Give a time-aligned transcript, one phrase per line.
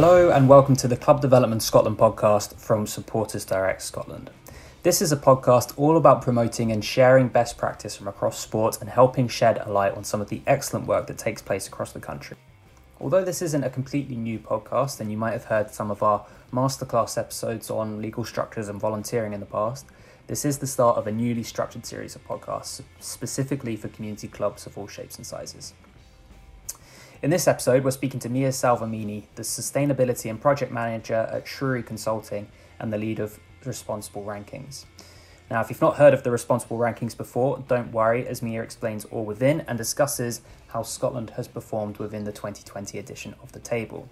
[0.00, 4.30] Hello, and welcome to the Club Development Scotland podcast from Supporters Direct Scotland.
[4.84, 8.88] This is a podcast all about promoting and sharing best practice from across sport and
[8.88, 11.98] helping shed a light on some of the excellent work that takes place across the
[11.98, 12.36] country.
[13.00, 16.24] Although this isn't a completely new podcast, and you might have heard some of our
[16.52, 19.84] masterclass episodes on legal structures and volunteering in the past,
[20.28, 24.64] this is the start of a newly structured series of podcasts specifically for community clubs
[24.64, 25.74] of all shapes and sizes.
[27.20, 31.84] In this episode, we're speaking to Mia Salvemini, the Sustainability and Project Manager at Schwery
[31.84, 32.46] Consulting
[32.78, 34.84] and the lead of Responsiball Rankings.
[35.50, 39.04] Now, if you've not heard of the Responsiball Rankings before, don't worry, as Mia explains
[39.06, 44.08] all within and discusses how Scotland has performed within the 2020 edition of the table.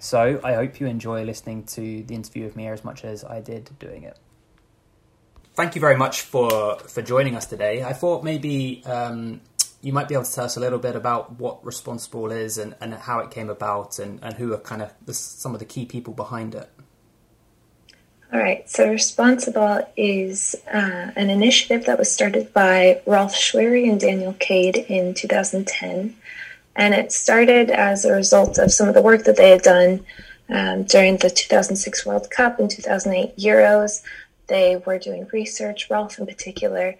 [0.00, 3.40] So, I hope you enjoy listening to the interview with Mia as much as I
[3.40, 4.18] did doing it.
[5.54, 7.84] Thank you very much for, for joining us today.
[7.84, 9.42] I thought maybe um,
[9.80, 12.74] you might be able to tell us a little bit about what Responsiball is and,
[12.80, 15.64] and how it came about and, and who are kind of the, some of the
[15.64, 16.68] key people behind it.
[18.30, 23.98] All right, so Responsiball is uh, an initiative that was started by Rolf Schwery and
[23.98, 26.14] Daniel Cade in 2010.
[26.76, 30.04] And it started as a result of some of the work that they had done
[30.50, 34.02] um, during the 2006 World Cup and 2008 Euros.
[34.48, 36.96] They were doing research, Rolf in particular,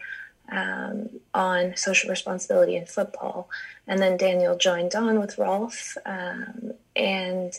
[0.51, 3.49] um, on social responsibility in football.
[3.87, 7.53] And then Daniel joined on with Rolf, um, and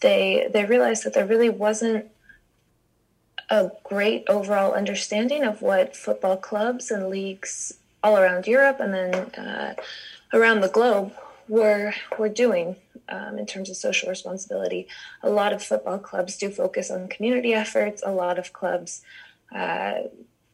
[0.00, 2.06] they they realized that there really wasn't
[3.50, 9.14] a great overall understanding of what football clubs and leagues all around Europe and then
[9.14, 9.74] uh,
[10.32, 11.12] around the globe
[11.48, 12.76] were were doing
[13.08, 14.88] um, in terms of social responsibility.
[15.22, 18.02] A lot of football clubs do focus on community efforts.
[18.04, 19.02] A lot of clubs
[19.54, 19.94] uh,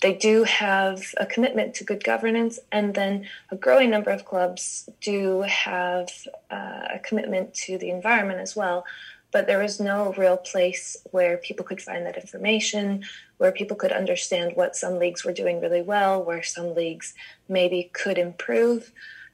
[0.01, 4.89] they do have a commitment to good governance, and then a growing number of clubs
[5.01, 6.09] do have
[6.51, 8.85] uh, a commitment to the environment as well.
[9.31, 13.05] But there was no real place where people could find that information,
[13.37, 17.13] where people could understand what some leagues were doing really well, where some leagues
[17.49, 18.91] maybe could improve.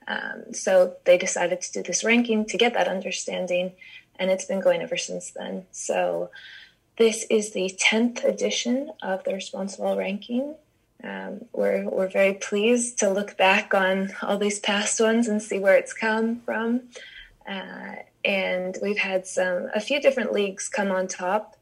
[0.08, 3.72] Um, so they decided to do this ranking to get that understanding,
[4.18, 5.66] and it's been going ever since then.
[5.72, 6.30] So
[6.96, 10.54] this is the 10th edition of the Responsiball Ranking.
[11.02, 15.58] Um, we're, we're very pleased to look back on all these past ones and see
[15.58, 16.82] where it's come from.
[17.46, 21.56] Uh, and we've had some a few different leagues come on top.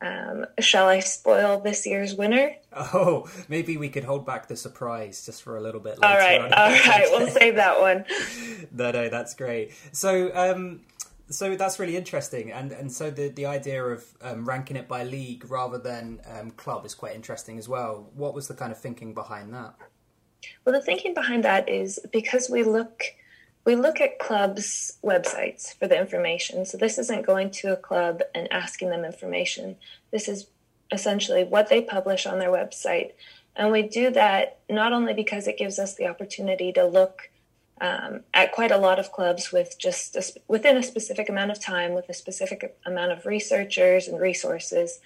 [0.00, 2.54] Um, shall I spoil this year's winner?
[2.72, 5.98] Oh, maybe we could hold back the surprise just for a little bit.
[5.98, 8.04] Later all right, all right, we'll save that one.
[8.72, 9.72] no, no, that's great.
[9.92, 10.80] So, um,
[11.28, 15.02] so that's really interesting, and and so the the idea of um, ranking it by
[15.02, 18.10] league rather than um, club is quite interesting as well.
[18.14, 19.74] What was the kind of thinking behind that?
[20.64, 23.02] Well, the thinking behind that is because we look
[23.64, 26.64] we look at clubs' websites for the information.
[26.64, 29.76] So this isn't going to a club and asking them information.
[30.12, 30.46] This is
[30.92, 33.12] essentially what they publish on their website,
[33.56, 37.30] and we do that not only because it gives us the opportunity to look
[37.80, 41.60] um, at quite a lot of clubs with just a, within a specific amount of
[41.60, 45.00] time, with a specific amount of researchers and resources,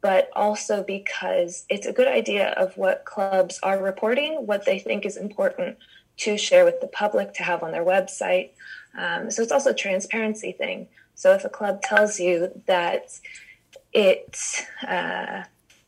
[0.00, 5.04] but also because it's a good idea of what clubs are reporting, what they think
[5.04, 5.76] is important
[6.18, 8.50] to share with the public to have on their website.
[8.96, 10.88] Um, so it's also a transparency thing.
[11.14, 13.18] So if a club tells you that
[13.92, 14.38] it
[14.86, 15.44] uh,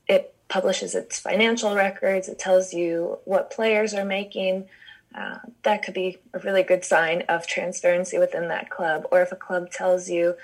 [0.06, 4.68] it publishes its financial records, it tells you what players are making
[5.14, 9.06] uh, that could be a really good sign of transparency within that club.
[9.10, 10.34] Or if a club tells you,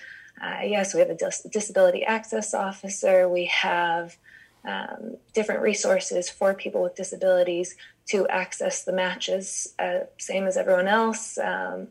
[0.42, 4.16] uh, yes, we have a dis- disability access officer, we have
[4.64, 7.76] um, different resources for people with disabilities
[8.06, 11.38] to access the matches, uh, same as everyone else.
[11.38, 11.88] Um,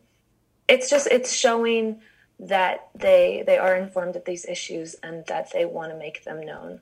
[0.68, 2.02] it's just it's showing
[2.40, 6.42] that they they are informed of these issues and that they want to make them
[6.42, 6.80] known.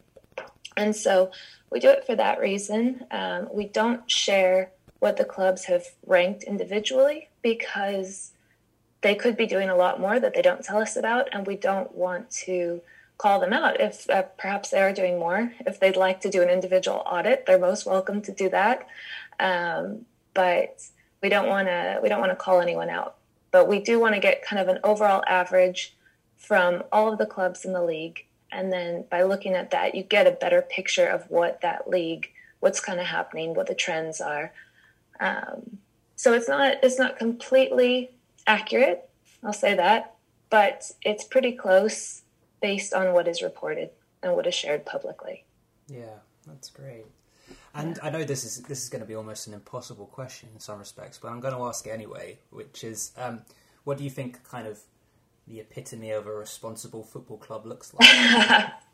[0.78, 1.32] And so
[1.70, 3.06] we do it for that reason.
[3.12, 8.34] Um, we don't share what the clubs have ranked individually because
[9.02, 11.56] they could be doing a lot more that they don't tell us about, and we
[11.56, 12.82] don't want to
[13.18, 15.52] call them out if uh, perhaps they are doing more.
[15.66, 18.88] If they'd like to do an individual audit, they're most welcome to do that.
[19.40, 20.06] Um,
[20.36, 20.84] but
[21.24, 23.16] we don't want to we don't want to call anyone out.
[23.50, 25.96] But we do want to get kind of an overall average
[26.38, 30.04] from all of the clubs in the league, and then by looking at that, you
[30.04, 34.22] get a better picture of what that league, what's kind of happening, what the trends
[34.22, 34.54] are,
[35.22, 35.78] um,
[36.16, 38.12] so it's not it's not completely
[38.46, 39.10] accurate.
[39.44, 40.16] I'll say that,
[40.50, 42.24] but it's pretty close
[42.62, 43.92] based on what is reported
[44.22, 45.46] and what is shared publicly.
[45.88, 47.06] Yeah, that's great.
[47.74, 48.08] And yeah.
[48.08, 50.80] I know this is this is going to be almost an impossible question in some
[50.80, 52.40] respects, but I'm going to ask it anyway.
[52.50, 53.42] Which is, um,
[53.84, 54.80] what do you think kind of
[55.48, 58.10] the epitome of a responsible football club looks like?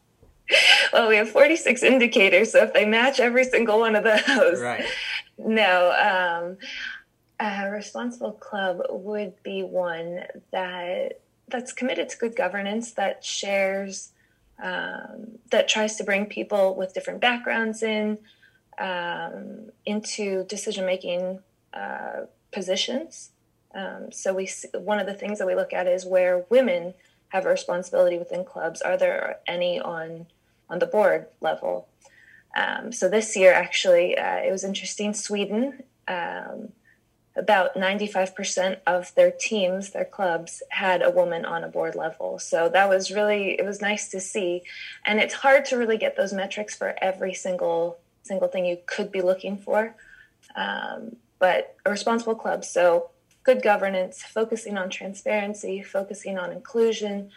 [0.93, 4.85] well, we have 46 indicators, so if they match every single one of those, right.
[5.37, 5.91] no.
[5.91, 6.57] Um,
[7.39, 14.11] a responsible club would be one that that's committed to good governance, that shares,
[14.61, 18.17] um, that tries to bring people with different backgrounds in
[18.79, 21.39] um, into decision making
[21.73, 23.31] uh, positions.
[23.73, 26.93] Um, so we one of the things that we look at is where women
[27.29, 28.81] have a responsibility within clubs.
[28.81, 30.27] Are there any on
[30.69, 31.87] on the board level.
[32.55, 35.13] Um, so this year, actually, uh, it was interesting.
[35.13, 36.69] Sweden, um,
[37.35, 42.39] about 95% of their teams, their clubs, had a woman on a board level.
[42.39, 44.63] So that was really, it was nice to see.
[45.05, 49.11] And it's hard to really get those metrics for every single single thing you could
[49.11, 49.95] be looking for.
[50.55, 53.11] Um, but a responsible club, so
[53.43, 57.29] good governance, focusing on transparency, focusing on inclusion,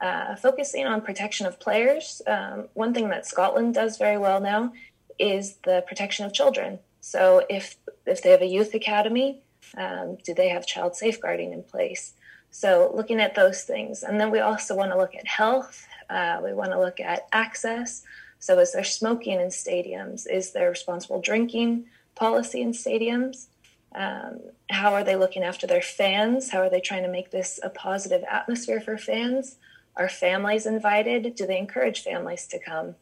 [0.00, 2.22] uh, focusing on protection of players.
[2.26, 4.72] Um, one thing that Scotland does very well now
[5.18, 6.78] is the protection of children.
[7.00, 7.76] So if
[8.06, 9.42] if they have a youth academy,
[9.76, 12.14] um, do they have child safeguarding in place?
[12.50, 15.86] So looking at those things, and then we also want to look at health.
[16.08, 18.02] Uh, we want to look at access.
[18.40, 20.26] So is there smoking in stadiums?
[20.28, 23.46] Is there responsible drinking policy in stadiums?
[23.94, 26.50] Um, how are they looking after their fans?
[26.50, 29.56] How are they trying to make this a positive atmosphere for fans?
[30.00, 31.34] Are families invited?
[31.34, 32.94] Do they encourage families to come?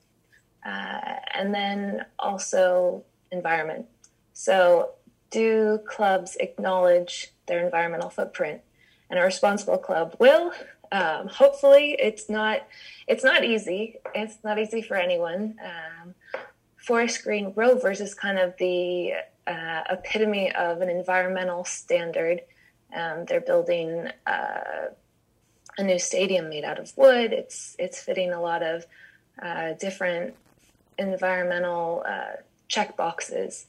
[0.66, 3.86] Uh, and then also environment.
[4.32, 4.90] So,
[5.30, 8.62] do clubs acknowledge their environmental footprint?
[9.10, 10.52] And a responsible club will.
[10.90, 12.66] Um, hopefully, it's not.
[13.06, 13.98] It's not easy.
[14.12, 15.54] It's not easy for anyone.
[15.64, 16.14] Um,
[16.78, 19.12] Forest Green Rovers is kind of the
[19.46, 22.40] uh, epitome of an environmental standard.
[22.92, 24.88] Um, they're building uh,
[25.78, 27.32] a new stadium made out of wood.
[27.32, 28.84] It's it's fitting a lot of
[29.40, 30.34] uh, different
[30.98, 33.66] environmental uh, check boxes,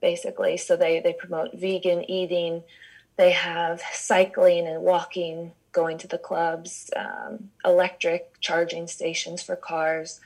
[0.00, 0.58] basically.
[0.58, 2.62] So they they promote vegan eating.
[3.16, 10.20] They have cycling and walking going to the clubs, um, electric charging stations for cars.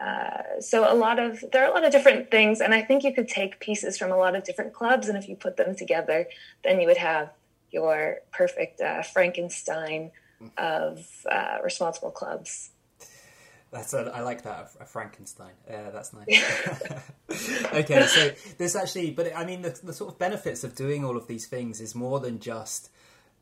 [0.00, 3.02] Uh, so a lot of there are a lot of different things, and I think
[3.02, 5.74] you could take pieces from a lot of different clubs, and if you put them
[5.74, 6.28] together,
[6.64, 7.30] then you would have
[7.70, 10.10] your perfect uh, Frankenstein
[10.56, 12.70] of uh, responsible clubs.
[13.70, 15.52] That's a, I like that a Frankenstein.
[15.68, 16.28] Uh, that's nice.
[17.74, 21.16] okay, so there's actually, but I mean, the, the sort of benefits of doing all
[21.16, 22.90] of these things is more than just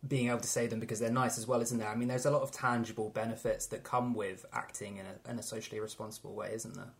[0.06, 1.88] being able to say them because they're nice as well, isn't there?
[1.88, 5.38] I mean, there's a lot of tangible benefits that come with acting in a, in
[5.38, 6.92] a socially responsible way, isn't there?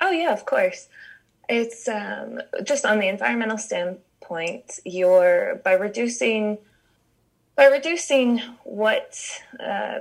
[0.00, 0.88] Oh yeah, of course.
[1.48, 4.80] It's um, just on the environmental standpoint.
[4.84, 6.58] You're by reducing
[7.56, 9.18] by reducing what
[9.60, 10.00] uh,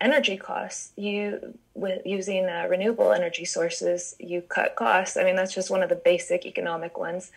[0.00, 5.16] energy costs you with using uh, renewable energy sources you cut costs.
[5.16, 7.30] I mean that's just one of the basic economic ones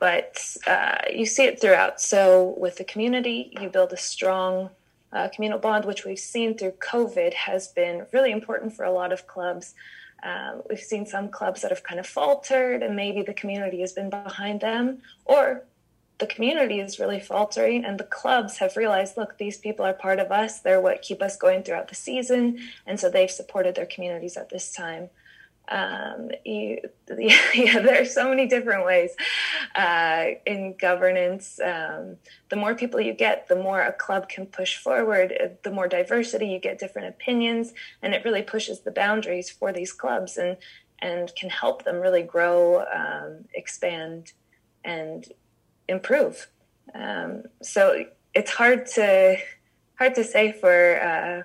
[0.00, 2.00] but uh, you see it throughout.
[2.00, 4.70] So with the community you build a strong
[5.12, 9.12] uh, communal bond which we've seen through covid has been really important for a lot
[9.12, 9.74] of clubs.
[10.22, 13.92] Um, we've seen some clubs that have kind of faltered and maybe the community has
[13.92, 15.64] been behind them or
[16.18, 20.18] the community is really faltering and the clubs have realized look these people are part
[20.18, 23.86] of us they're what keep us going throughout the season and so they've supported their
[23.86, 25.08] communities at this time
[25.68, 26.78] um, you,
[27.54, 29.10] yeah, there are so many different ways
[29.74, 31.60] uh, in governance.
[31.60, 32.16] Um,
[32.50, 35.58] the more people you get, the more a club can push forward.
[35.62, 39.92] The more diversity you get, different opinions, and it really pushes the boundaries for these
[39.92, 40.56] clubs and
[40.98, 44.32] and can help them really grow, um, expand,
[44.84, 45.32] and
[45.88, 46.48] improve.
[46.94, 49.36] Um, so it's hard to
[49.96, 51.42] hard to say for uh,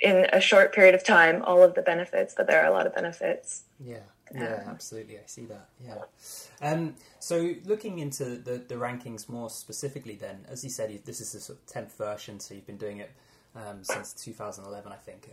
[0.00, 2.86] in a short period of time all of the benefits, but there are a lot
[2.86, 3.64] of benefits.
[3.78, 3.98] Yeah,
[4.34, 5.16] yeah, um, absolutely.
[5.16, 5.68] I see that.
[5.84, 6.02] Yeah.
[6.60, 11.32] Um, so looking into the, the rankings more specifically, then, as you said, this is
[11.32, 13.10] the sort of tenth version, so you've been doing it
[13.54, 15.30] um, since 2011, I think.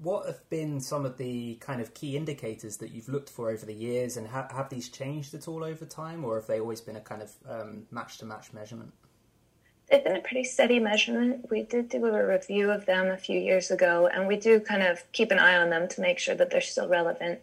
[0.00, 3.64] What have been some of the kind of key indicators that you've looked for over
[3.64, 6.80] the years, and ha- have these changed at all over time, or have they always
[6.80, 8.92] been a kind of match to match measurement?
[9.92, 11.50] They've been a pretty steady measurement.
[11.50, 14.82] We did do a review of them a few years ago, and we do kind
[14.82, 17.40] of keep an eye on them to make sure that they're still relevant.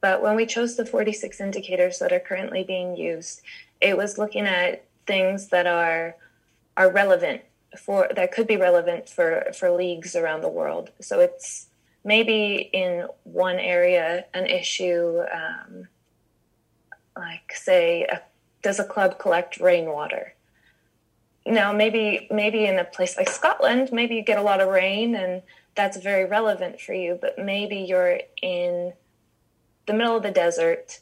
[0.00, 3.40] But when we chose the 46 indicators that are currently being used,
[3.80, 6.14] it was looking at things that are
[6.76, 7.40] are relevant
[7.76, 10.90] for that could be relevant for for leagues around the world.
[11.00, 11.67] So it's
[12.08, 15.86] maybe in one area an issue um,
[17.14, 18.22] like say a,
[18.62, 20.34] does a club collect rainwater?
[21.44, 25.14] Now maybe maybe in a place like Scotland, maybe you get a lot of rain
[25.14, 25.42] and
[25.74, 28.94] that's very relevant for you, but maybe you're in
[29.86, 31.00] the middle of the desert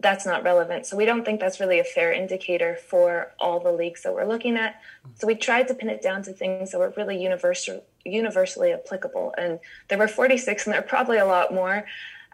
[0.00, 0.86] that's not relevant.
[0.86, 4.26] So we don't think that's really a fair indicator for all the leagues that we're
[4.26, 4.80] looking at.
[5.14, 9.34] So we tried to pin it down to things that were really universal, universally applicable.
[9.36, 11.84] And there were 46, and there are probably a lot more.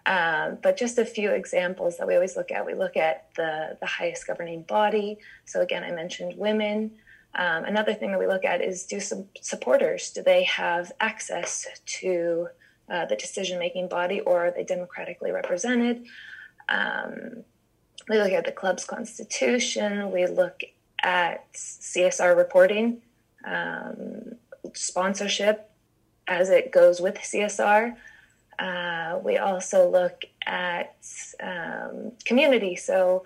[0.07, 2.65] Um, but just a few examples that we always look at.
[2.65, 5.19] We look at the, the highest governing body.
[5.45, 6.93] So again, I mentioned women.
[7.35, 11.67] Um, another thing that we look at is do some supporters, do they have access
[11.87, 12.47] to
[12.89, 16.07] uh, the decision making body or are they democratically represented?
[16.69, 17.45] Um,
[18.09, 20.63] we look at the club's constitution, we look
[21.03, 23.03] at CSR reporting,
[23.45, 24.37] um,
[24.75, 25.71] sponsorship
[26.29, 27.97] as it goes with CSR.
[28.59, 30.97] Uh, we also look at
[31.43, 32.75] um, community.
[32.77, 33.25] So,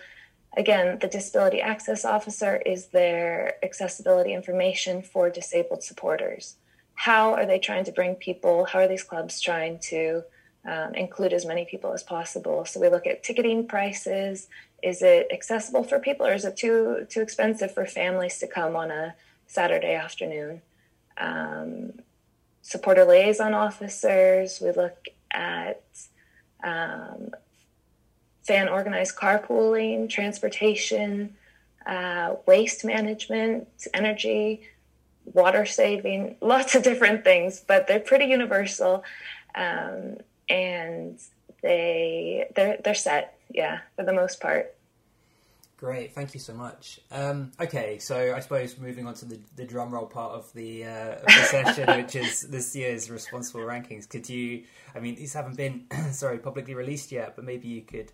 [0.56, 6.56] again, the disability access officer is their accessibility information for disabled supporters.
[6.94, 8.64] How are they trying to bring people?
[8.64, 10.24] How are these clubs trying to
[10.66, 12.64] um, include as many people as possible?
[12.64, 14.48] So, we look at ticketing prices,
[14.82, 18.76] is it accessible for people or is it too too expensive for families to come
[18.76, 19.14] on a
[19.46, 20.62] Saturday afternoon?
[21.18, 21.92] Um,
[22.62, 24.60] supporter liaison officers.
[24.60, 25.82] We look at
[26.62, 27.30] um,
[28.42, 31.34] fan organized carpooling, transportation,
[31.86, 34.62] uh, waste management, energy,
[35.24, 39.04] water saving, lots of different things, but they're pretty universal.
[39.54, 40.18] Um,
[40.50, 41.18] and
[41.62, 44.74] they they're they're set, yeah, for the most part.
[45.80, 47.00] Great, thank you so much.
[47.10, 50.84] Um, okay, so I suppose moving on to the, the drum roll part of the,
[50.84, 54.06] uh, of the session, which is this year's responsible rankings.
[54.06, 54.64] Could you?
[54.94, 58.12] I mean, these haven't been sorry publicly released yet, but maybe you could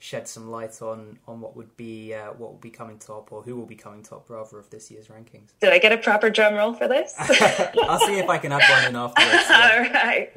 [0.00, 3.42] shed some light on on what would be uh, what will be coming top or
[3.42, 5.50] who will be coming top rather of this year's rankings.
[5.60, 7.14] Did I get a proper drum roll for this?
[7.18, 9.44] I'll see if I can add one in afterwards.
[9.48, 9.70] Yeah.
[9.72, 10.30] All right.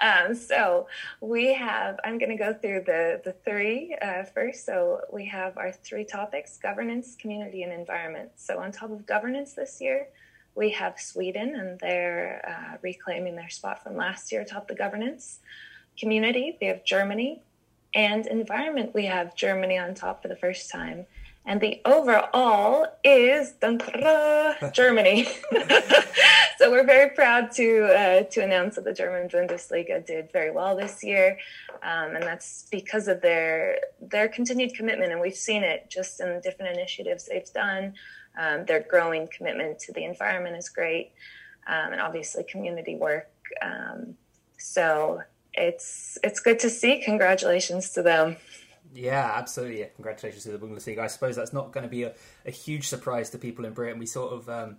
[0.00, 0.86] Um, so
[1.20, 1.98] we have.
[2.04, 4.64] I'm going to go through the the three uh, first.
[4.64, 8.30] So we have our three topics: governance, community, and environment.
[8.36, 10.08] So on top of governance this year.
[10.54, 15.40] We have Sweden, and they're uh, reclaiming their spot from last year atop the governance
[15.98, 16.58] community.
[16.60, 17.42] We have Germany,
[17.94, 21.06] and environment, we have Germany on top for the first time.
[21.44, 23.54] And the overall is
[24.72, 25.24] Germany.
[26.58, 30.76] so we're very proud to uh, to announce that the German Bundesliga did very well
[30.76, 31.36] this year,
[31.82, 35.10] um, and that's because of their their continued commitment.
[35.10, 37.94] And we've seen it just in the different initiatives they've done.
[38.38, 41.10] Um, their growing commitment to the environment is great,
[41.66, 43.28] um, and obviously community work.
[43.60, 44.14] Um,
[44.58, 45.22] so
[45.54, 47.00] it's it's good to see.
[47.02, 48.36] Congratulations to them.
[48.94, 49.80] Yeah, absolutely.
[49.80, 50.98] Yeah, congratulations to the Bundesliga.
[50.98, 53.98] I suppose that's not going to be a, a huge surprise to people in Britain.
[53.98, 54.76] We sort of um,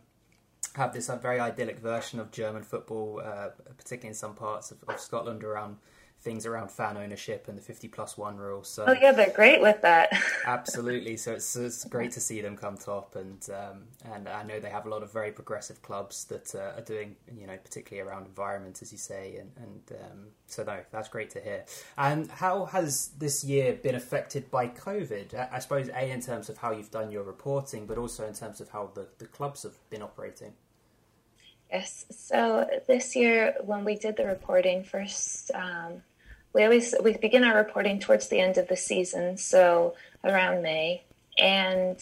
[0.76, 4.84] have this uh, very idyllic version of German football, uh, particularly in some parts of,
[4.88, 5.78] of Scotland around
[6.24, 8.64] things around fan ownership and the 50 plus one rule.
[8.64, 10.12] So oh yeah, they're great with that.
[10.46, 11.18] absolutely.
[11.18, 14.70] So it's, it's great to see them come top, and um, and I know they
[14.70, 18.26] have a lot of very progressive clubs that uh, are doing you know particularly around
[18.26, 21.66] environment, as you say, and and um, so no, that's great to hear.
[21.98, 25.50] And how has this year been affected by COVID?
[25.52, 28.62] I suppose a in terms of how you've done your reporting, but also in terms
[28.62, 30.54] of how the, the clubs have been operating.
[31.72, 32.06] Yes.
[32.12, 36.04] So this year, when we did the reporting, first um,
[36.54, 41.04] we always we begin our reporting towards the end of the season, so around May.
[41.38, 41.98] And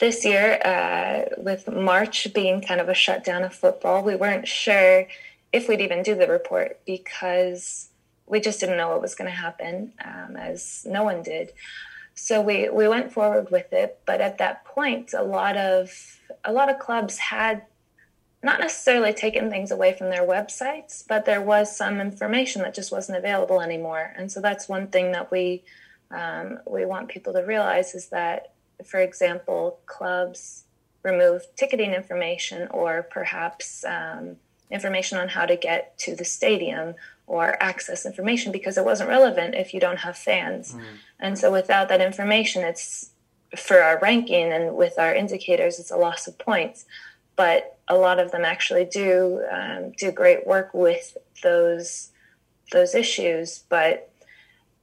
[0.00, 5.06] this year, uh, with March being kind of a shutdown of football, we weren't sure
[5.52, 7.88] if we'd even do the report because
[8.26, 11.52] we just didn't know what was going to happen, um, as no one did.
[12.16, 15.90] So we we went forward with it, but at that point, a lot of
[16.44, 17.62] a lot of clubs had
[18.44, 22.92] not necessarily taken things away from their websites, but there was some information that just
[22.92, 24.12] wasn't available anymore.
[24.16, 25.64] And so that's one thing that we
[26.10, 28.52] um, we want people to realize is that,
[28.84, 30.64] for example, clubs
[31.02, 34.36] remove ticketing information or perhaps um,
[34.70, 36.94] information on how to get to the stadium
[37.26, 40.74] or access information because it wasn't relevant if you don't have fans.
[40.74, 40.82] Mm.
[41.18, 43.10] And so without that information, it's
[43.56, 46.84] for our ranking and with our indicators, it's a loss of points
[47.36, 52.10] but a lot of them actually do um, do great work with those
[52.72, 53.64] those issues.
[53.68, 54.10] But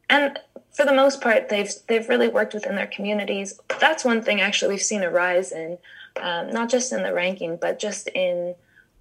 [0.10, 0.40] and
[0.72, 3.60] for the most part, they've they've really worked within their communities.
[3.80, 5.78] That's one thing actually we've seen a rise in,
[6.22, 8.56] um, not just in the ranking, but just in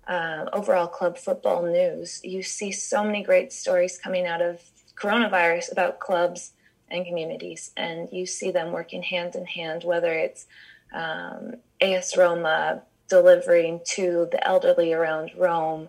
[0.08, 2.20] uh, overall club football news.
[2.24, 4.60] You see so many great stories coming out of
[4.96, 6.52] coronavirus about clubs
[6.88, 10.46] and communities, and you see them working hand in hand, whether it's
[10.92, 15.88] um, AS Roma, delivering to the elderly around Rome.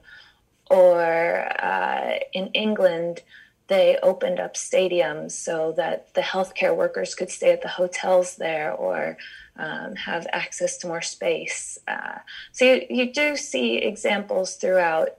[0.70, 3.22] Or uh, in England,
[3.68, 8.74] they opened up stadiums so that the healthcare workers could stay at the hotels there
[8.74, 9.18] or
[9.58, 11.78] um, have access to more space.
[11.88, 12.20] Uh,
[12.52, 15.10] so you, you do see examples throughout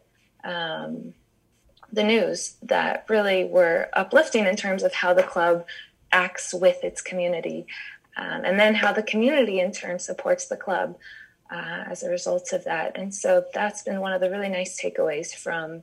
[0.44, 1.14] um,
[1.92, 5.64] the news that really were uplifting in terms of how the club
[6.10, 7.66] acts with its community.
[8.16, 10.96] Um, and then how the community in turn supports the club
[11.52, 12.96] uh, as a result of that.
[12.96, 15.82] And so that's been one of the really nice takeaways from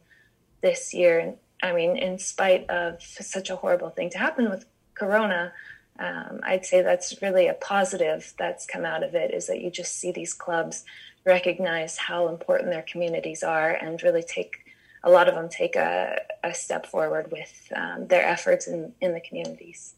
[0.61, 1.35] this year.
[1.61, 5.53] I mean, in spite of such a horrible thing to happen with Corona,
[5.99, 9.69] um, I'd say that's really a positive that's come out of it is that you
[9.69, 10.85] just see these clubs
[11.25, 14.65] recognize how important their communities are and really take
[15.03, 19.13] a lot of them take a, a step forward with um, their efforts in, in
[19.13, 19.95] the communities.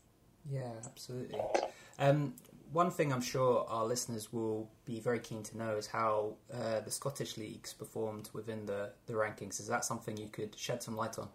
[0.51, 1.40] Yeah, absolutely.
[1.98, 2.34] Um,
[2.72, 6.80] one thing I'm sure our listeners will be very keen to know is how uh,
[6.80, 9.60] the Scottish leagues performed within the, the rankings.
[9.60, 11.28] Is that something you could shed some light on?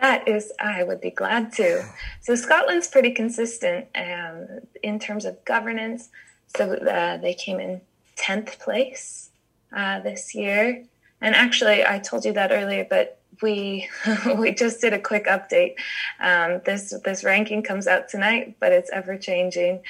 [0.00, 1.86] That is, I would be glad to.
[2.22, 6.08] So Scotland's pretty consistent um, in terms of governance.
[6.56, 7.82] So uh, they came in
[8.16, 9.30] tenth place
[9.76, 10.84] uh, this year,
[11.20, 13.88] and actually, I told you that earlier, but we
[14.38, 15.74] we just did a quick update.
[16.20, 19.80] Um, this this ranking comes out tonight, but it's ever changing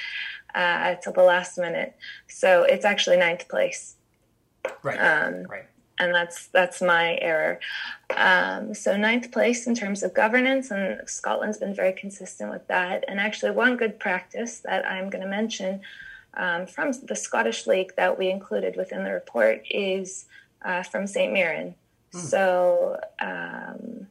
[0.55, 1.95] uh, till the last minute.
[2.27, 3.95] So it's actually ninth place.
[4.81, 4.97] Right.
[4.97, 5.65] Um, right.
[5.99, 7.59] And that's that's my error.
[8.17, 13.05] Um, so ninth place in terms of governance, and Scotland's been very consistent with that.
[13.07, 15.81] And actually, one good practice that I'm going to mention
[16.35, 20.25] um, from the Scottish League that we included within the report is
[20.63, 21.31] uh, from St.
[21.31, 21.75] Mirren.
[22.13, 22.19] Mm.
[22.19, 24.07] So um,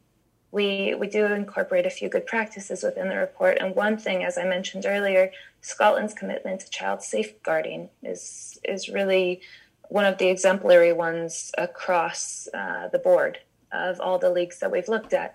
[0.52, 3.58] we we do incorporate a few good practices within the report.
[3.60, 5.32] And one thing, as I mentioned earlier,
[5.64, 9.40] Scotland's commitment to child safeguarding is is really
[9.88, 13.38] one of the exemplary ones across uh, the board
[13.72, 15.34] of all the leagues that we've looked at.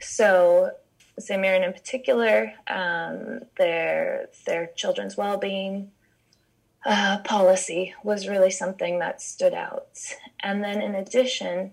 [0.00, 0.70] So
[1.18, 1.38] St.
[1.38, 5.90] Mirren in particular, um, their their children's well-being
[6.86, 9.98] uh, policy was really something that stood out.
[10.42, 11.72] And then in addition,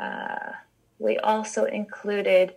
[0.00, 0.50] uh,
[0.98, 2.56] we also included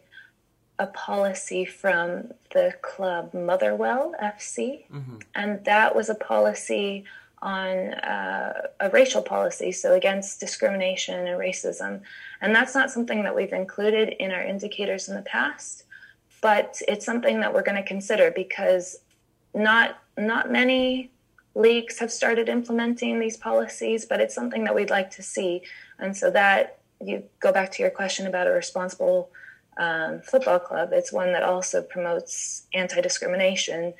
[0.79, 5.17] a policy from the club Motherwell FC, mm-hmm.
[5.35, 7.03] and that was a policy
[7.41, 12.01] on uh, a racial policy, so against discrimination and racism.
[12.41, 15.83] And that's not something that we've included in our indicators in the past,
[16.41, 18.99] but it's something that we're going to consider because
[19.53, 21.11] not not many
[21.55, 25.61] leagues have started implementing these policies, but it's something that we'd like to see.
[25.97, 29.29] And so that you go back to your question about a responsible
[29.79, 30.89] um, football club.
[30.91, 33.93] It's one that also promotes anti-discrimination,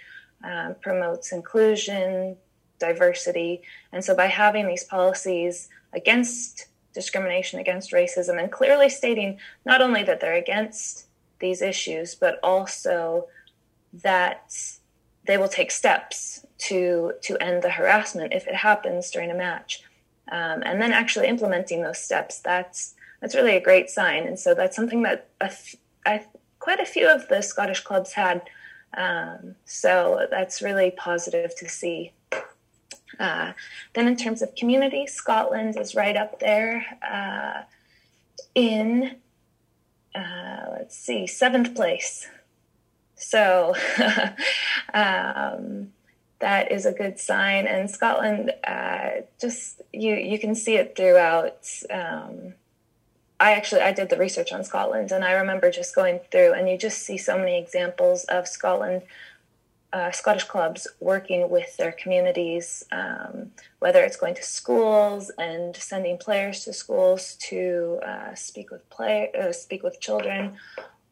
[0.44, 2.38] um, promotes inclusion,
[2.80, 3.62] diversity,
[3.92, 10.04] and so by having these policies against discrimination, against racism, and clearly stating not only
[10.04, 11.08] that they're against
[11.40, 13.28] these issues, but also
[13.94, 14.54] that
[15.26, 19.84] they will take steps to to end the harassment if it happens during a match
[20.32, 24.54] um, and then actually implementing those steps that's that's really a great sign and so
[24.54, 25.52] that's something that a,
[26.06, 26.22] a,
[26.60, 28.42] quite a few of the scottish clubs had
[28.98, 32.12] um, so that's really positive to see
[33.20, 33.52] uh,
[33.94, 37.62] then in terms of community scotland is right up there uh,
[38.56, 39.16] in
[40.16, 42.28] uh, let's see seventh place
[43.16, 43.76] so
[44.94, 45.92] um,
[46.40, 47.68] that is a good sign.
[47.68, 51.68] And Scotland, uh, just you you can see it throughout.
[51.90, 52.54] Um,
[53.40, 56.70] I actually I did the research on Scotland, and I remember just going through, and
[56.70, 59.04] you just see so many examples of Scotland.
[59.92, 66.16] Uh, Scottish clubs working with their communities, um, whether it's going to schools and sending
[66.16, 70.58] players to schools to uh, speak with play, uh, speak with children,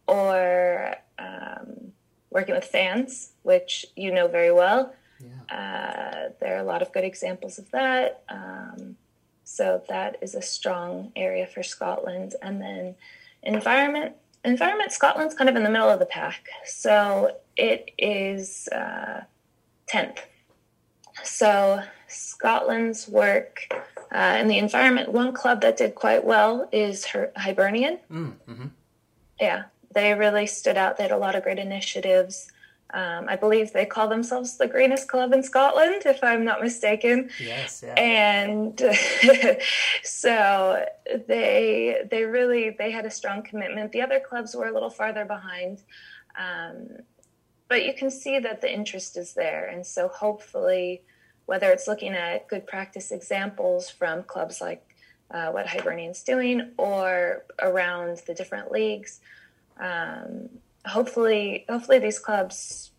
[0.05, 1.91] or um,
[2.29, 4.93] working with fans, which you know very well.
[5.19, 5.57] Yeah.
[5.57, 8.21] Uh, there are a lot of good examples of that.
[8.29, 8.95] Um,
[9.47, 12.35] so that is a strong area for Scotland.
[12.41, 12.95] And then
[13.41, 16.49] environment, environment, Scotland's kind of in the middle of the pack.
[16.65, 19.21] So it is uh,
[19.89, 20.17] 10th.
[21.23, 23.73] So Scotland's work
[24.13, 27.99] uh, in the environment, one club that did quite well is Her- Hibernian.
[28.11, 28.67] Mm, mm-hmm.
[29.39, 30.97] Yeah, they really stood out.
[30.97, 32.51] They had a lot of great initiatives.
[32.93, 37.29] Um, I believe they call themselves the greenest club in Scotland, if I'm not mistaken.
[37.37, 37.93] Yes, yeah.
[37.95, 38.79] And
[40.03, 40.85] so
[41.27, 43.91] they they really they had a strong commitment.
[43.91, 45.83] The other clubs were a little farther behind,
[46.39, 46.87] um,
[47.67, 51.01] but you can see that the interest is there, and so hopefully
[51.45, 54.83] whether it's looking at good practice examples from clubs like
[55.31, 59.19] uh, what Hibernian's doing or around the different leagues.
[59.79, 60.49] Um,
[60.87, 62.91] hopefully, hopefully these clubs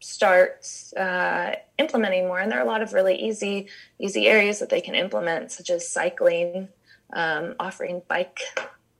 [0.00, 2.38] start uh, implementing more.
[2.40, 5.70] And there are a lot of really easy, easy areas that they can implement, such
[5.70, 6.68] as cycling,
[7.12, 8.40] um, offering bike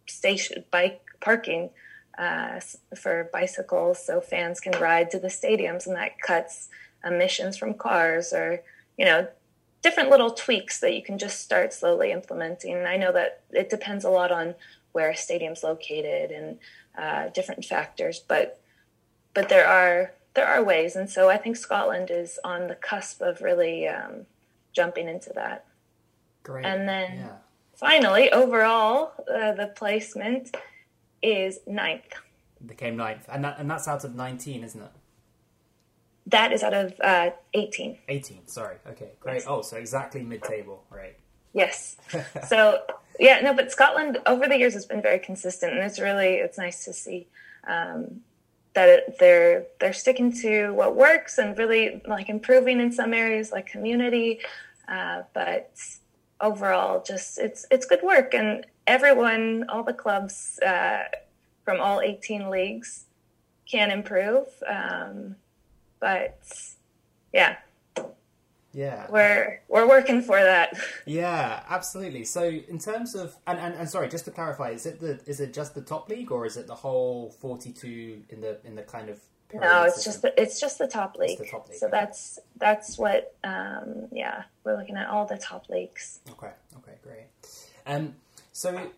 [0.07, 1.71] station, bike parking
[2.19, 2.61] uh,
[2.97, 6.69] for bicycles, so fans can ride to the stadiums, and that cuts
[7.05, 8.63] emissions from cars, or
[8.99, 9.27] you know,
[9.83, 12.75] different little tweaks that you can just start slowly implementing.
[12.75, 14.55] And I know that it depends a lot on
[14.93, 16.59] where a stadium's located and
[16.99, 18.61] uh, different factors, but
[19.35, 23.21] but there are there are ways, and so I think Scotland is on the cusp
[23.21, 24.27] of really um,
[24.73, 25.67] jumping into that.
[26.43, 26.65] Great.
[26.65, 27.33] And then yeah.
[27.75, 30.57] finally, overall, uh, the placement
[31.23, 32.15] is ninth.
[32.65, 34.93] Became ninth, and that, and that's out of nineteen, isn't it?
[36.27, 37.99] That is out of uh, eighteen.
[38.09, 38.47] Eighteen.
[38.47, 38.77] Sorry.
[38.89, 39.13] Okay.
[39.21, 39.35] Great.
[39.35, 39.45] Yes.
[39.49, 41.17] Oh, so exactly mid-table, right?
[41.53, 41.97] Yes.
[42.49, 42.83] so
[43.21, 46.59] yeah, no, but Scotland over the years has been very consistent, and it's really it's
[46.59, 47.29] nice to see.
[47.69, 48.23] Um,
[48.75, 53.67] that they're they're sticking to what works and really like improving in some areas like
[53.67, 54.41] community
[54.89, 55.77] uh, but
[56.41, 61.03] overall just it's it's good work and everyone all the clubs uh,
[61.65, 63.07] from all 18 leagues
[63.71, 65.35] can improve um,
[65.99, 66.41] but
[67.33, 67.57] yeah
[68.73, 69.07] yeah.
[69.11, 70.79] We're we're working for that.
[71.07, 72.25] Yeah, absolutely.
[72.25, 75.41] So in terms of and, and, and sorry, just to clarify, is it the is
[75.41, 78.77] it just the top league or is it the whole forty two in the in
[78.77, 79.21] the kind of
[79.53, 80.13] no, it's system?
[80.13, 81.39] just the, it's just the top league.
[81.39, 81.99] The top league so okay.
[81.99, 86.21] that's that's what um, yeah we're looking at all the top leagues.
[86.31, 86.53] Okay.
[86.79, 86.95] Okay.
[87.03, 87.27] Great.
[87.87, 88.15] Um,
[88.53, 88.91] so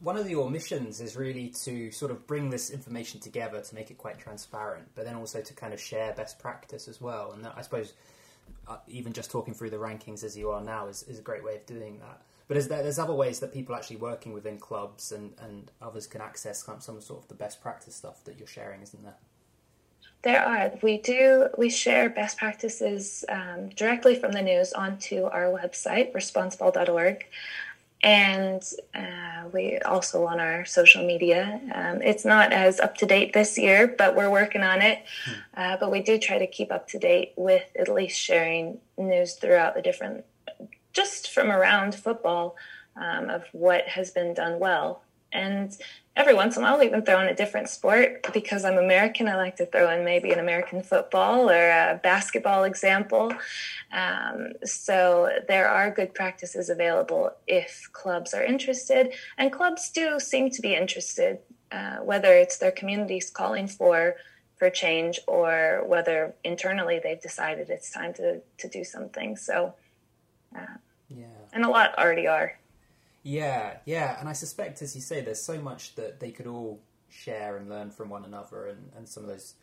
[0.00, 3.90] one of your missions is really to sort of bring this information together to make
[3.90, 7.32] it quite transparent, but then also to kind of share best practice as well.
[7.32, 7.92] And that, I suppose
[8.88, 11.56] even just talking through the rankings as you are now is, is a great way
[11.56, 12.22] of doing that.
[12.48, 16.06] But is there, there's other ways that people actually working within clubs and, and others
[16.06, 19.14] can access some, sort of the best practice stuff that you're sharing, isn't there?
[20.22, 20.72] There are.
[20.82, 21.46] We do.
[21.56, 27.24] We share best practices um, directly from the news onto our website, responsiball.org
[28.02, 28.62] and
[28.94, 31.60] uh, we also on our social media.
[31.74, 35.04] Um, it's not as up to date this year, but we're working on it.
[35.24, 35.32] Hmm.
[35.54, 39.34] Uh, but we do try to keep up to date with at least sharing news
[39.34, 40.24] throughout the different,
[40.92, 42.56] just from around football,
[42.96, 45.02] um, of what has been done well.
[45.32, 45.76] And
[46.16, 49.28] every once in a while, I'll even throw in a different sport because I'm American.
[49.28, 53.32] I like to throw in maybe an American football or a basketball example.
[53.92, 60.50] Um, so there are good practices available if clubs are interested, and clubs do seem
[60.50, 61.38] to be interested,
[61.72, 64.16] uh, whether it's their communities calling for
[64.56, 69.36] for change or whether internally they've decided it's time to to do something.
[69.36, 69.74] So,
[70.54, 70.76] uh,
[71.08, 72.59] yeah, and a lot already are.
[73.22, 76.80] Yeah, yeah, and I suspect, as you say, there's so much that they could all
[77.10, 79.54] share and learn from one another, and, and some of those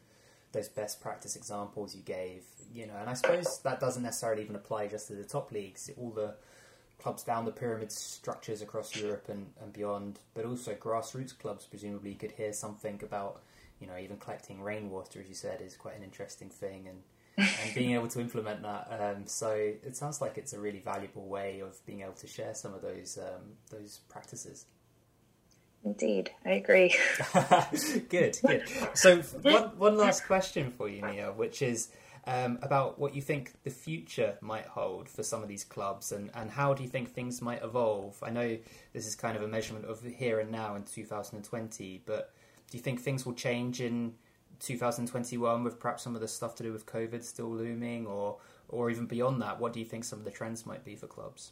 [0.54, 2.44] those best practice examples you gave,
[2.74, 5.90] you know, and I suppose that doesn't necessarily even apply just to the top leagues,
[5.98, 6.36] all the
[7.00, 12.16] clubs down the pyramid structures across Europe and, and beyond, but also grassroots clubs presumably
[12.16, 13.42] could hear something about,
[13.80, 17.02] you know, even collecting rainwater, as you said, is quite an interesting thing, and
[17.38, 18.88] and being able to implement that.
[19.00, 22.54] Um, so it sounds like it's a really valuable way of being able to share
[22.54, 24.66] some of those um, those practices.
[25.84, 26.96] Indeed, I agree.
[28.10, 28.64] good, good.
[28.94, 31.90] So one one last question for you, Mia, which is.
[32.30, 36.30] Um, about what you think the future might hold for some of these clubs and,
[36.36, 38.22] and how do you think things might evolve?
[38.22, 38.58] I know
[38.92, 42.34] this is kind of a measurement of here and now in 2020, but
[42.70, 44.14] do you think things will change in
[44.60, 48.38] 2021 with perhaps some of the stuff to do with COVID still looming, or
[48.70, 49.60] or even beyond that?
[49.60, 51.52] What do you think some of the trends might be for clubs?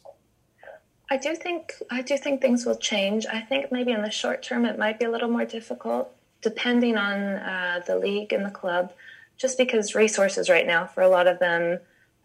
[1.10, 3.26] I do think I do think things will change.
[3.26, 6.96] I think maybe in the short term it might be a little more difficult, depending
[6.96, 8.92] on uh, the league and the club,
[9.36, 11.78] just because resources right now for a lot of them,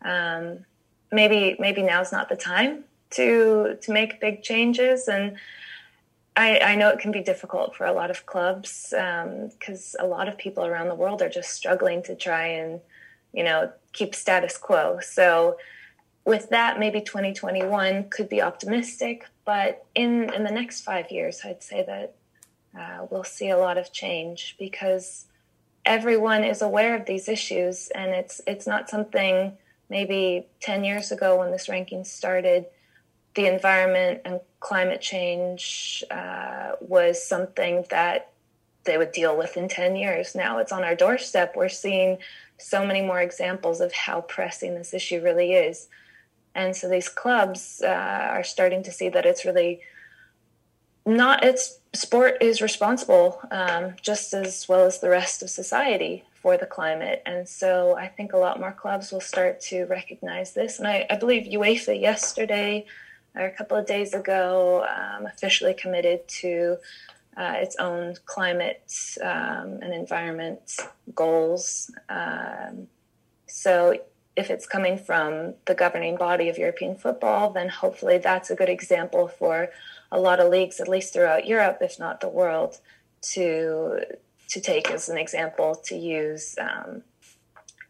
[0.04, 0.66] um,
[1.12, 5.38] maybe maybe now's not the time to to make big changes and
[6.36, 10.08] I, I, know it can be difficult for a lot of clubs because um, a
[10.08, 12.80] lot of people around the world are just struggling to try and,
[13.34, 15.00] you know, keep status quo.
[15.02, 15.58] So,
[16.24, 21.64] with that, maybe 2021 could be optimistic, but in in the next five years, I'd
[21.64, 22.16] say that
[22.80, 25.26] uh, we'll see a lot of change because
[25.84, 29.58] everyone is aware of these issues, and it's it's not something
[29.90, 32.66] maybe 10 years ago when this ranking started
[33.36, 38.32] the environment and climate change uh, was something that
[38.84, 40.36] they would deal with in 10 years.
[40.36, 41.56] Now it's on our doorstep.
[41.56, 42.18] We're seeing
[42.58, 45.88] so many more examples of how pressing this issue really is.
[46.54, 49.82] And so these clubs uh, are starting to see that it's really
[51.06, 56.58] not it's sport is responsible um, just as well as the rest of society for
[56.58, 57.22] the climate.
[57.26, 60.80] And so I think a lot more clubs will start to recognize this.
[60.80, 62.86] And I, I believe UEFA yesterday
[63.36, 66.78] or a couple of days ago um, officially committed to
[67.38, 68.92] uh, its own climate
[69.22, 70.78] um, and environment
[71.16, 71.90] goals.
[72.10, 72.88] Um,
[73.48, 73.98] so
[74.36, 78.70] if it's coming from the governing body of European football, then hopefully that's a good
[78.70, 79.70] example for
[80.12, 82.80] a lot of leagues, at least throughout Europe, if not the world,
[83.22, 84.00] to
[84.50, 86.56] to take as an example to use.
[86.60, 87.04] Um,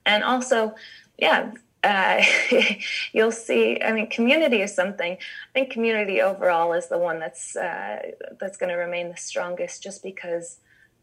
[0.06, 0.76] and also,
[1.18, 1.52] yeah,
[3.12, 3.82] you'll see.
[3.82, 5.14] I mean, community is something.
[5.14, 9.82] I think community overall is the one that's uh, that's going to remain the strongest,
[9.82, 10.60] just because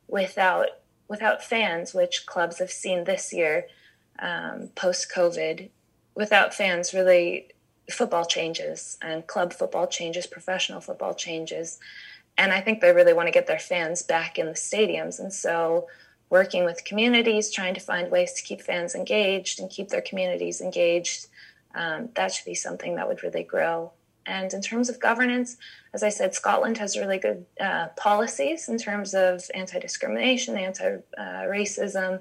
[0.07, 0.69] without
[1.09, 3.67] without fans, which clubs have seen this year
[4.21, 5.69] um, post COVID,
[6.15, 7.49] without fans, really
[7.91, 11.79] football changes and club football changes, professional football changes.
[12.37, 15.19] And I think they really want to get their fans back in the stadiums.
[15.19, 15.89] And so,
[16.31, 20.61] working with communities, trying to find ways to keep fans engaged and keep their communities
[20.61, 21.27] engaged,
[21.75, 23.93] um, that should be something that would really grow.
[24.27, 25.57] And in terms of governance,
[25.95, 30.99] as I said, Scotland has really good uh, policies in terms of anti discrimination, anti
[31.19, 32.21] racism,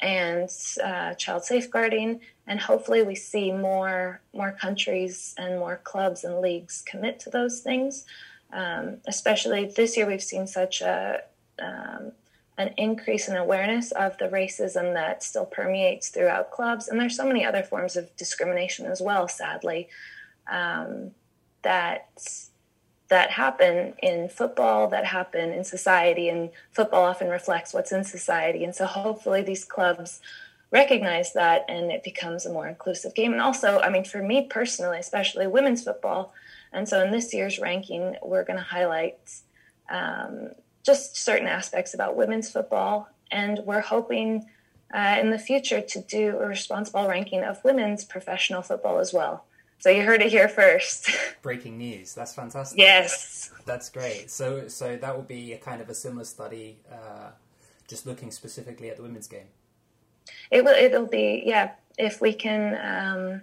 [0.00, 0.48] and
[0.82, 2.20] uh, child safeguarding.
[2.46, 7.60] And hopefully we see more more countries and more clubs and leagues commit to those
[7.60, 8.04] things.
[8.52, 11.22] Um, especially this year we've seen such a
[11.58, 12.12] um,
[12.62, 17.26] an increase in awareness of the racism that still permeates throughout clubs and there's so
[17.26, 19.88] many other forms of discrimination as well sadly
[20.50, 21.10] um,
[21.62, 22.08] that
[23.12, 28.64] that happen in football, that happen in society, and football often reflects what's in society.
[28.64, 30.22] And so hopefully these clubs
[30.70, 33.32] recognize that and it becomes a more inclusive game.
[33.32, 36.32] And also, I mean, for me personally, especially women's football.
[36.72, 39.18] And so in this year's ranking, we're going to highlight
[39.90, 43.08] um, just certain aspects about women's football.
[43.30, 44.46] And we're hoping
[44.92, 49.44] uh, in the future to do a responsible ranking of women's professional football as well.
[49.78, 51.10] So you heard it here first.
[51.42, 52.14] Breaking news.
[52.14, 52.78] That's fantastic.
[52.78, 53.50] Yes.
[53.66, 54.30] That's great.
[54.30, 57.30] So so that will be a kind of a similar study, uh,
[57.88, 59.48] just looking specifically at the women's game.
[60.52, 60.74] It will.
[60.74, 61.72] It'll be yeah.
[61.98, 62.78] If we can.
[62.80, 63.42] Um,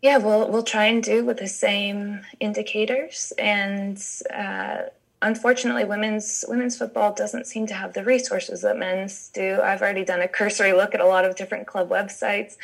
[0.00, 4.02] yeah, we'll we'll try and do with the same indicators, and
[4.34, 4.84] uh,
[5.22, 9.60] unfortunately, women's women's football doesn't seem to have the resources that men's do.
[9.62, 12.56] I've already done a cursory look at a lot of different club websites,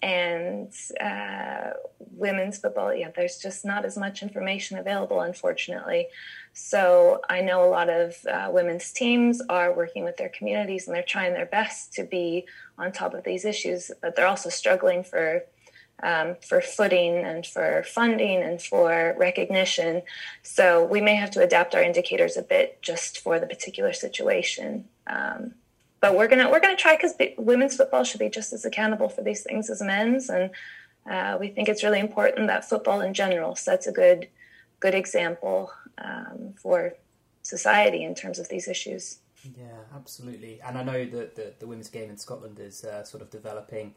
[0.00, 1.70] and uh,
[2.12, 6.06] women's football, yeah, there's just not as much information available, unfortunately.
[6.52, 10.94] So I know a lot of uh, women's teams are working with their communities and
[10.94, 12.46] they're trying their best to be
[12.78, 15.44] on top of these issues, but they're also struggling for.
[16.00, 20.02] Um, for footing and for funding and for recognition.
[20.44, 24.84] So we may have to adapt our indicators a bit just for the particular situation.
[25.08, 25.54] Um,
[26.00, 29.22] but we're gonna we're gonna try because women's football should be just as accountable for
[29.22, 30.50] these things as men's, and
[31.10, 34.28] uh, we think it's really important that football in general sets a good
[34.80, 36.94] good example um, for
[37.42, 39.18] society in terms of these issues.
[39.56, 40.60] Yeah, absolutely.
[40.64, 43.94] And I know that the, the women's game in Scotland is uh, sort of developing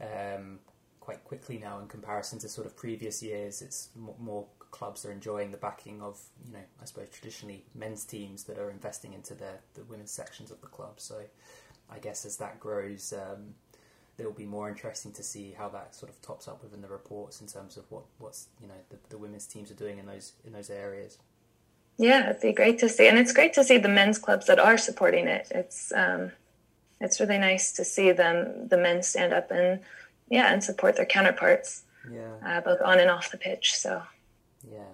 [0.00, 0.60] um,
[1.04, 3.60] quite quickly now in comparison to sort of previous years.
[3.60, 8.44] It's more clubs are enjoying the backing of, you know, I suppose traditionally men's teams
[8.44, 10.94] that are investing into the, the women's sections of the club.
[10.96, 11.16] So
[11.90, 13.54] I guess as that grows, um,
[14.18, 16.88] it will be more interesting to see how that sort of tops up within the
[16.88, 20.06] reports in terms of what what's you know the, the women's teams are doing in
[20.06, 21.18] those in those areas.
[21.98, 24.58] Yeah, it'd be great to see, and it's great to see the men's clubs that
[24.58, 25.48] are supporting it.
[25.50, 26.30] It's um,
[27.00, 29.80] it's really nice to see them the men stand up and
[30.28, 31.82] yeah and support their counterparts.
[32.10, 33.74] Yeah, uh, both on and off the pitch.
[33.74, 34.02] So
[34.70, 34.84] yeah.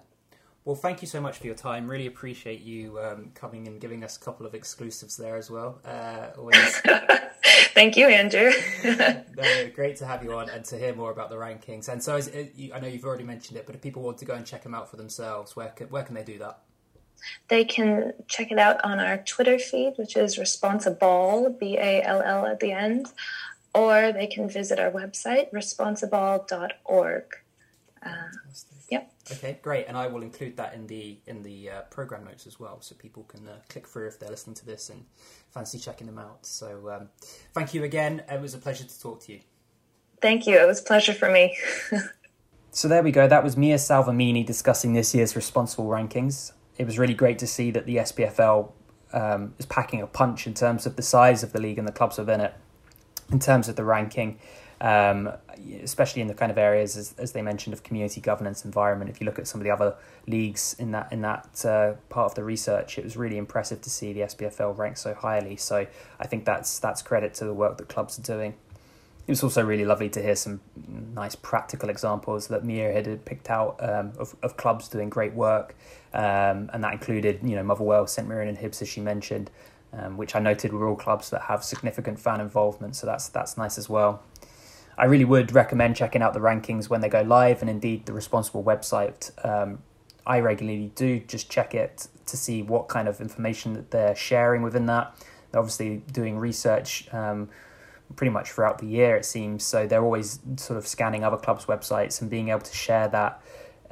[0.63, 1.87] Well, thank you so much for your time.
[1.87, 5.79] Really appreciate you um, coming and giving us a couple of exclusives there as well.
[5.83, 6.77] Uh, always...
[7.73, 8.51] thank you, Andrew.
[8.83, 11.89] no, great to have you on and to hear more about the rankings.
[11.89, 14.45] And so, I know you've already mentioned it, but if people want to go and
[14.45, 16.59] check them out for themselves, where can, where can they do that?
[17.47, 22.21] They can check it out on our Twitter feed, which is responsible, B A L
[22.21, 23.07] L at the end,
[23.73, 27.23] or they can visit our website, responsiball.org.
[28.03, 28.09] Uh,
[28.91, 29.11] Yep.
[29.31, 32.59] Okay, great, and I will include that in the in the uh, program notes as
[32.59, 35.05] well, so people can uh, click through if they're listening to this and
[35.49, 36.45] fancy checking them out.
[36.45, 37.09] So, um,
[37.53, 38.21] thank you again.
[38.29, 39.39] It was a pleasure to talk to you.
[40.21, 40.59] Thank you.
[40.59, 41.57] It was a pleasure for me.
[42.71, 43.29] so there we go.
[43.29, 46.51] That was Mia Salvemini discussing this year's responsible rankings.
[46.77, 48.73] It was really great to see that the SPFL
[49.13, 51.93] um, is packing a punch in terms of the size of the league and the
[51.93, 52.53] clubs within it,
[53.31, 54.39] in terms of the ranking.
[54.81, 55.31] um,
[55.83, 59.11] especially in the kind of areas as, as they mentioned of community governance environment.
[59.11, 59.95] If you look at some of the other
[60.27, 63.89] leagues in that in that uh, part of the research, it was really impressive to
[63.91, 65.55] see the SPFL ranked so highly.
[65.55, 65.85] So
[66.19, 68.55] I think that's that's credit to the work that clubs are doing.
[69.27, 70.61] It was also really lovely to hear some
[71.13, 75.75] nice practical examples that Mia had picked out um, of, of clubs doing great work,
[76.11, 79.51] um, and that included you know Motherwell, St Mirren, and Hibs as she mentioned,
[79.93, 82.95] um, which I noted were all clubs that have significant fan involvement.
[82.95, 84.23] So that's that's nice as well.
[84.97, 88.11] I really would recommend checking out the rankings when they go live, and indeed the
[88.11, 89.31] Responsiball website.
[89.45, 89.79] Um,
[90.25, 94.61] I regularly do just check it to see what kind of information that they're sharing
[94.61, 95.15] within that.
[95.51, 97.49] They're obviously doing research um,
[98.15, 99.63] pretty much throughout the year, it seems.
[99.63, 103.41] So they're always sort of scanning other clubs' websites and being able to share that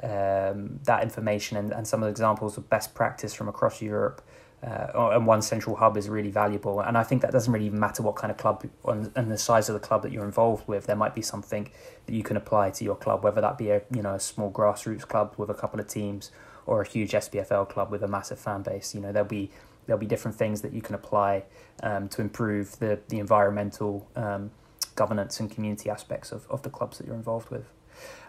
[0.02, 4.22] um, that information and, and some of the examples of best practice from across Europe
[4.62, 6.80] uh, and one central hub is really valuable.
[6.80, 9.68] And I think that doesn't really even matter what kind of club and the size
[9.70, 10.86] of the club that you're involved with.
[10.86, 11.70] There might be something
[12.06, 14.50] that you can apply to your club, whether that be a you know a small
[14.50, 16.30] grassroots club with a couple of teams
[16.66, 18.94] or a huge SPFL club with a massive fan base.
[18.94, 19.50] You know there'll be
[19.86, 21.44] there'll be different things that you can apply
[21.82, 24.50] um, to improve the the environmental um,
[24.94, 27.64] governance and community aspects of, of the clubs that you're involved with.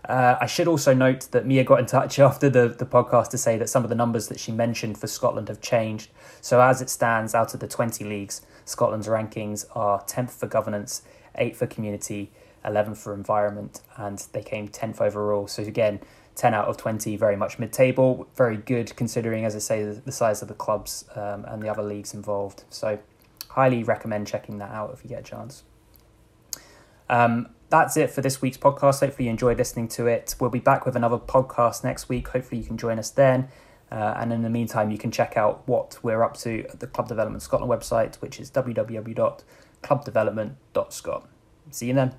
[0.08, 3.38] Uh, I should also note that Mia got in touch after the, the podcast to
[3.38, 6.10] say that some of the numbers that she mentioned for Scotland have changed.
[6.42, 11.04] So, as it stands, out of the 20 leagues, Scotland's rankings are 10th for governance,
[11.40, 12.32] 8th for community,
[12.66, 15.48] 11th for environment, and they came 10th overall.
[15.48, 16.00] So, again,
[16.36, 18.28] 10 out of 20, very much mid table.
[18.36, 21.84] Very good considering, as I say, the, size of the clubs um, and the other
[21.84, 22.64] leagues involved.
[22.70, 23.00] So,
[23.50, 25.64] highly recommend checking that out if you get a chance.
[27.10, 29.00] Um, that's it for this week's podcast.
[29.00, 30.36] Hopefully, you enjoyed listening to it.
[30.40, 32.28] We'll be back with another podcast next week.
[32.28, 33.48] Hopefully, you can join us then.
[33.92, 36.88] Uh, and in the meantime, you can check out what we're up to at the
[36.88, 41.30] Club Development Scotland website, which is www.clubdevelopment.scot.
[41.72, 42.14] See you then.